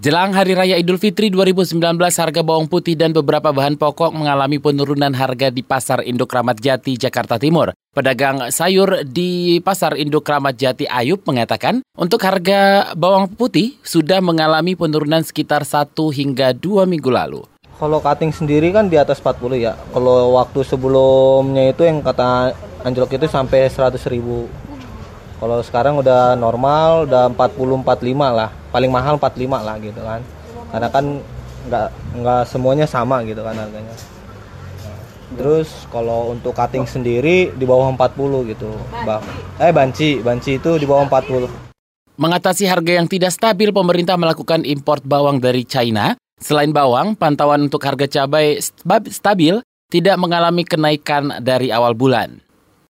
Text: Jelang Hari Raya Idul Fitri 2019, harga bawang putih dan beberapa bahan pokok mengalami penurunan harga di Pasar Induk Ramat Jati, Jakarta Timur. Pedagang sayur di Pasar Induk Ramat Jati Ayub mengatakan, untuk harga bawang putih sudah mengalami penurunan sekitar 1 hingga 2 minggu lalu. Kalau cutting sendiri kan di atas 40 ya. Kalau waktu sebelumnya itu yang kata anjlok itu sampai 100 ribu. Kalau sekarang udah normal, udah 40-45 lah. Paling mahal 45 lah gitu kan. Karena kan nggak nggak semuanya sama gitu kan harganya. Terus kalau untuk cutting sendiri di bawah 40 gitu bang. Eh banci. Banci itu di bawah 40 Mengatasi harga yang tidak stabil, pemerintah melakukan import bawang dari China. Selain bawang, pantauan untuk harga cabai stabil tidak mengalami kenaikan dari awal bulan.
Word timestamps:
Jelang 0.00 0.32
Hari 0.32 0.56
Raya 0.56 0.80
Idul 0.80 0.96
Fitri 0.96 1.28
2019, 1.28 1.76
harga 2.00 2.40
bawang 2.40 2.72
putih 2.72 2.96
dan 2.96 3.12
beberapa 3.12 3.52
bahan 3.52 3.76
pokok 3.76 4.16
mengalami 4.16 4.56
penurunan 4.56 5.12
harga 5.12 5.52
di 5.52 5.60
Pasar 5.60 6.00
Induk 6.08 6.32
Ramat 6.32 6.56
Jati, 6.56 6.96
Jakarta 6.96 7.36
Timur. 7.36 7.76
Pedagang 7.92 8.48
sayur 8.48 9.04
di 9.04 9.60
Pasar 9.60 10.00
Induk 10.00 10.24
Ramat 10.24 10.56
Jati 10.56 10.88
Ayub 10.88 11.20
mengatakan, 11.28 11.84
untuk 12.00 12.24
harga 12.24 12.96
bawang 12.96 13.28
putih 13.28 13.76
sudah 13.84 14.24
mengalami 14.24 14.72
penurunan 14.72 15.20
sekitar 15.20 15.68
1 15.68 15.92
hingga 15.92 16.56
2 16.56 16.88
minggu 16.88 17.12
lalu. 17.12 17.44
Kalau 17.76 18.00
cutting 18.00 18.32
sendiri 18.32 18.72
kan 18.72 18.88
di 18.88 18.96
atas 18.96 19.20
40 19.20 19.60
ya. 19.60 19.76
Kalau 19.92 20.32
waktu 20.40 20.64
sebelumnya 20.64 21.76
itu 21.76 21.84
yang 21.84 22.00
kata 22.00 22.56
anjlok 22.88 23.20
itu 23.20 23.28
sampai 23.28 23.68
100 23.68 24.00
ribu. 24.08 24.48
Kalau 25.40 25.64
sekarang 25.64 25.96
udah 25.96 26.36
normal, 26.36 27.08
udah 27.08 27.32
40-45 27.32 28.12
lah. 28.12 28.52
Paling 28.68 28.92
mahal 28.92 29.16
45 29.16 29.64
lah 29.64 29.76
gitu 29.80 30.00
kan. 30.04 30.20
Karena 30.68 30.88
kan 30.92 31.04
nggak 31.60 31.88
nggak 32.20 32.42
semuanya 32.44 32.84
sama 32.84 33.24
gitu 33.24 33.40
kan 33.40 33.56
harganya. 33.56 33.96
Terus 35.32 35.88
kalau 35.88 36.36
untuk 36.36 36.52
cutting 36.52 36.84
sendiri 36.84 37.56
di 37.56 37.64
bawah 37.64 37.88
40 37.88 38.52
gitu 38.52 38.68
bang. 39.08 39.24
Eh 39.56 39.72
banci. 39.72 40.20
Banci 40.20 40.60
itu 40.60 40.76
di 40.76 40.84
bawah 40.84 41.08
40 41.08 41.70
Mengatasi 42.20 42.68
harga 42.68 43.00
yang 43.00 43.08
tidak 43.08 43.32
stabil, 43.32 43.72
pemerintah 43.72 44.20
melakukan 44.20 44.60
import 44.68 45.00
bawang 45.08 45.40
dari 45.40 45.64
China. 45.64 46.12
Selain 46.36 46.68
bawang, 46.68 47.16
pantauan 47.16 47.64
untuk 47.64 47.80
harga 47.80 48.04
cabai 48.04 48.60
stabil 49.08 49.64
tidak 49.88 50.20
mengalami 50.20 50.68
kenaikan 50.68 51.40
dari 51.40 51.72
awal 51.72 51.96
bulan. 51.96 52.44